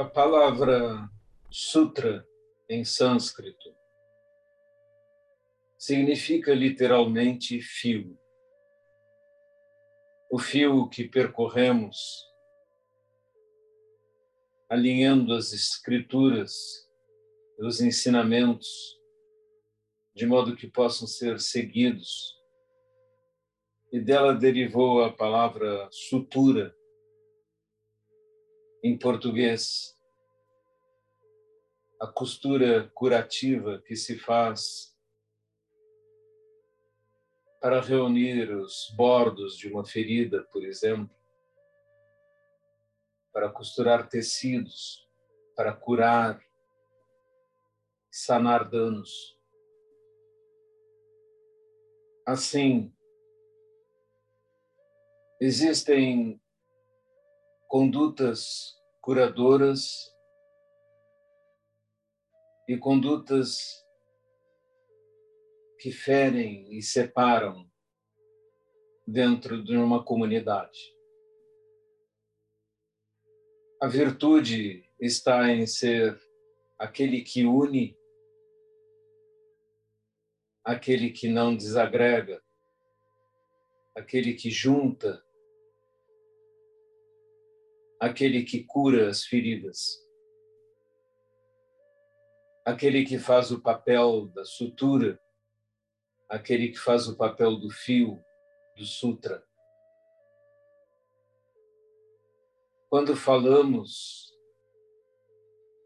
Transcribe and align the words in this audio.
A 0.00 0.04
palavra 0.06 1.10
sutra 1.50 2.26
em 2.70 2.86
sânscrito 2.86 3.76
significa 5.76 6.54
literalmente 6.54 7.60
fio. 7.60 8.18
O 10.32 10.38
fio 10.38 10.88
que 10.88 11.06
percorremos 11.06 11.98
alinhando 14.70 15.34
as 15.34 15.52
escrituras, 15.52 16.50
os 17.58 17.82
ensinamentos, 17.82 18.68
de 20.14 20.24
modo 20.24 20.56
que 20.56 20.66
possam 20.66 21.06
ser 21.06 21.38
seguidos. 21.38 22.40
E 23.92 24.00
dela 24.00 24.32
derivou 24.32 25.04
a 25.04 25.12
palavra 25.12 25.90
sutura, 25.92 26.74
em 28.82 28.98
português, 28.98 29.98
a 32.00 32.06
costura 32.06 32.90
curativa 32.94 33.82
que 33.86 33.94
se 33.94 34.18
faz 34.18 34.96
para 37.60 37.80
reunir 37.80 38.50
os 38.50 38.90
bordos 38.96 39.56
de 39.56 39.68
uma 39.68 39.84
ferida, 39.84 40.42
por 40.44 40.64
exemplo, 40.64 41.14
para 43.32 43.50
costurar 43.50 44.08
tecidos, 44.08 45.06
para 45.54 45.74
curar, 45.74 46.42
sanar 48.10 48.68
danos. 48.68 49.38
Assim, 52.26 52.94
existem 55.38 56.40
condutas 57.70 58.76
curadoras 59.00 60.12
e 62.68 62.76
condutas 62.76 63.58
que 65.78 65.92
ferem 65.92 66.76
e 66.76 66.82
separam 66.82 67.70
dentro 69.06 69.62
de 69.62 69.76
uma 69.76 70.04
comunidade. 70.04 70.80
A 73.80 73.86
virtude 73.86 74.84
está 74.98 75.48
em 75.48 75.64
ser 75.64 76.20
aquele 76.76 77.22
que 77.22 77.46
une, 77.46 77.96
aquele 80.64 81.10
que 81.10 81.28
não 81.28 81.54
desagrega, 81.56 82.42
aquele 83.94 84.34
que 84.34 84.50
junta, 84.50 85.24
aquele 88.00 88.42
que 88.44 88.64
cura 88.64 89.10
as 89.10 89.26
feridas, 89.26 90.02
aquele 92.64 93.04
que 93.04 93.18
faz 93.18 93.50
o 93.50 93.60
papel 93.60 94.26
da 94.28 94.42
sutura, 94.42 95.20
aquele 96.26 96.70
que 96.70 96.78
faz 96.78 97.06
o 97.06 97.16
papel 97.16 97.56
do 97.56 97.68
fio 97.68 98.24
do 98.74 98.86
sutra. 98.86 99.46
Quando 102.88 103.14
falamos 103.14 104.34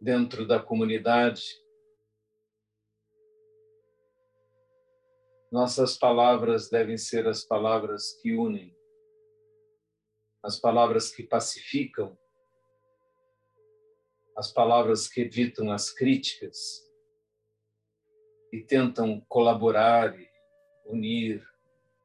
dentro 0.00 0.46
da 0.46 0.62
comunidade, 0.62 1.42
nossas 5.50 5.98
palavras 5.98 6.70
devem 6.70 6.96
ser 6.96 7.26
as 7.26 7.44
palavras 7.44 8.12
que 8.22 8.32
unem 8.34 8.74
as 10.44 10.60
palavras 10.60 11.10
que 11.10 11.22
pacificam, 11.22 12.18
as 14.36 14.52
palavras 14.52 15.08
que 15.08 15.22
evitam 15.22 15.72
as 15.72 15.90
críticas 15.90 16.86
e 18.52 18.60
tentam 18.60 19.24
colaborar, 19.26 20.14
unir 20.84 21.42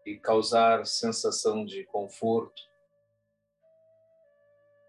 e 0.05 0.17
causar 0.17 0.85
sensação 0.85 1.65
de 1.65 1.83
conforto. 1.87 2.61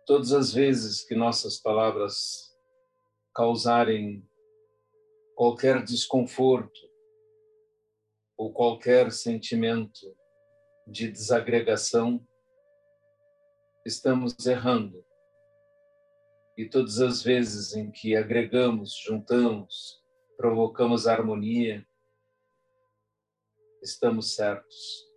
Todas 0.06 0.32
as 0.32 0.54
vezes 0.54 1.04
que 1.04 1.16
nossas 1.16 1.58
palavras 1.58 2.56
causarem 3.34 4.24
qualquer 5.34 5.82
desconforto 5.82 6.80
ou 8.36 8.52
qualquer 8.52 9.10
sentimento 9.10 10.16
de 10.86 11.10
desagregação, 11.10 12.24
estamos 13.84 14.46
errando. 14.46 15.04
E 16.56 16.68
todas 16.68 17.00
as 17.00 17.22
vezes 17.22 17.74
em 17.74 17.90
que 17.90 18.14
agregamos, 18.14 18.94
juntamos, 19.06 20.02
provocamos 20.36 21.06
harmonia, 21.06 21.86
estamos 23.82 24.34
certos. 24.34 25.08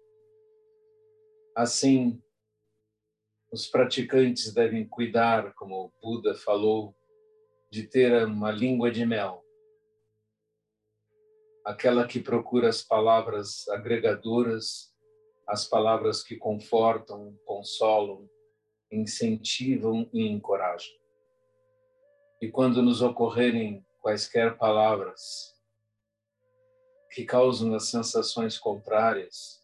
Assim, 1.55 2.21
os 3.51 3.67
praticantes 3.67 4.53
devem 4.53 4.87
cuidar, 4.87 5.53
como 5.53 5.85
o 5.85 5.91
Buda 6.01 6.33
falou, 6.33 6.95
de 7.69 7.87
ter 7.87 8.25
uma 8.25 8.51
língua 8.51 8.91
de 8.91 9.05
mel, 9.05 9.43
aquela 11.65 12.07
que 12.07 12.19
procura 12.19 12.69
as 12.69 12.83
palavras 12.83 13.67
agregadoras, 13.69 14.93
as 15.47 15.67
palavras 15.67 16.23
que 16.23 16.35
confortam, 16.35 17.37
consolam, 17.45 18.29
incentivam 18.95 20.09
e 20.13 20.27
encorajam. 20.27 20.93
E 22.41 22.49
quando 22.49 22.81
nos 22.81 23.01
ocorrerem 23.01 23.85
quaisquer 24.01 24.57
palavras 24.57 25.53
que 27.11 27.23
causam 27.23 27.73
as 27.73 27.89
sensações 27.89 28.57
contrárias, 28.57 29.63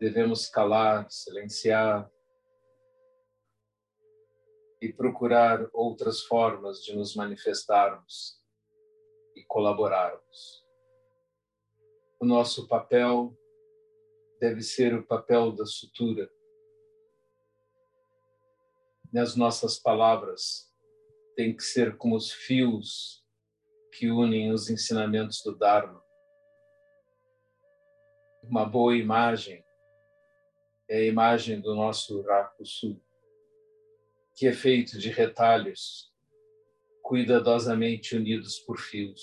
devemos 0.00 0.48
calar, 0.48 1.10
silenciar 1.10 2.10
e 4.80 4.92
procurar 4.92 5.68
outras 5.72 6.22
formas 6.22 6.82
de 6.82 6.96
nos 6.96 7.14
manifestarmos 7.14 8.40
e 9.36 9.44
colaborarmos. 9.44 10.66
O 12.20 12.24
nosso 12.24 12.66
papel 12.66 13.36
deve 14.40 14.62
ser 14.62 14.94
o 14.94 15.06
papel 15.06 15.52
da 15.52 15.64
sutura, 15.64 16.28
nas 19.12 19.36
nossas 19.36 19.78
palavras 19.78 20.72
tem 21.36 21.54
que 21.54 21.62
ser 21.62 21.96
como 21.98 22.16
os 22.16 22.32
fios 22.32 23.22
que 23.92 24.10
unem 24.10 24.50
os 24.50 24.70
ensinamentos 24.70 25.42
do 25.42 25.56
Dharma. 25.56 26.02
Uma 28.42 28.64
boa 28.64 28.96
imagem 28.96 29.62
é 30.88 30.96
a 30.96 31.04
imagem 31.04 31.60
do 31.60 31.74
nosso 31.74 32.22
Rakusu, 32.22 33.00
que 34.34 34.46
é 34.46 34.52
feito 34.52 34.98
de 34.98 35.10
retalhos 35.10 36.10
cuidadosamente 37.02 38.16
unidos 38.16 38.58
por 38.60 38.78
fios. 38.78 39.20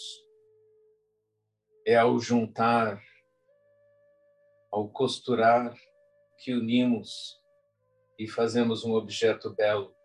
É 1.85 1.95
ao 1.95 2.19
juntar, 2.19 3.03
ao 4.71 4.87
costurar, 4.89 5.75
que 6.37 6.53
unimos 6.53 7.39
e 8.19 8.27
fazemos 8.27 8.83
um 8.83 8.91
objeto 8.91 9.49
belo 9.55 9.95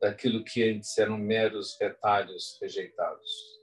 daquilo 0.00 0.42
que 0.42 0.68
antes 0.68 0.96
eram 0.96 1.18
meros 1.18 1.76
retalhos 1.78 2.58
rejeitados. 2.60 3.61